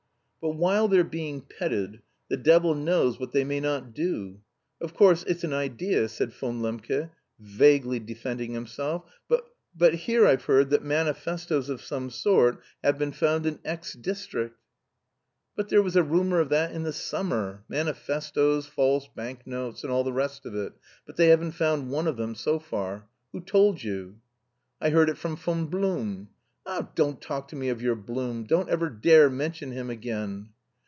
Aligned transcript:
"But 0.43 0.55
while 0.55 0.87
they're 0.87 1.03
being 1.03 1.41
petted... 1.41 2.01
the 2.27 2.35
devil 2.35 2.73
knows 2.73 3.19
what 3.19 3.31
they 3.31 3.43
may 3.43 3.59
not 3.59 3.93
do. 3.93 4.41
Of 4.81 4.95
course, 4.95 5.23
it's 5.27 5.43
an 5.43 5.53
idea..." 5.53 6.07
said 6.09 6.33
Von 6.33 6.63
Lembke, 6.63 7.11
vaguely 7.37 7.99
defending 7.99 8.51
himself, 8.55 9.03
"but... 9.27 9.47
but 9.77 9.93
here 9.93 10.25
I've 10.25 10.45
heard 10.45 10.71
that 10.71 10.81
manifestoes 10.81 11.69
of 11.69 11.83
some 11.83 12.09
sort 12.09 12.59
have 12.83 12.97
been 12.97 13.11
found 13.11 13.45
in 13.45 13.59
X 13.63 13.93
district." 13.93 14.59
"But 15.55 15.69
there 15.69 15.83
was 15.83 15.95
a 15.95 16.01
rumour 16.01 16.39
of 16.39 16.49
that 16.49 16.71
in 16.71 16.81
the 16.81 16.93
summer 16.93 17.63
manifestoes, 17.69 18.65
false 18.65 19.07
bank 19.07 19.45
notes, 19.45 19.83
and 19.83 19.93
all 19.93 20.03
the 20.03 20.11
rest 20.11 20.47
of 20.47 20.55
it, 20.55 20.73
but 21.05 21.17
they 21.17 21.27
haven't 21.27 21.51
found 21.51 21.91
one 21.91 22.07
of 22.07 22.17
them 22.17 22.33
so 22.33 22.57
far. 22.57 23.07
Who 23.31 23.41
told 23.41 23.83
you?" 23.83 24.19
"I 24.81 24.89
heard 24.89 25.11
it 25.11 25.19
from 25.19 25.35
Von 25.37 25.67
Blum." 25.67 26.29
"Ah, 26.63 26.87
don't 26.93 27.19
talk 27.19 27.47
to 27.47 27.55
me 27.55 27.69
of 27.69 27.81
your 27.81 27.95
Blum. 27.95 28.43
Don't 28.43 28.69
ever 28.69 28.87
dare 28.87 29.31
mention 29.31 29.71
him 29.71 29.89
again!" 29.89 30.49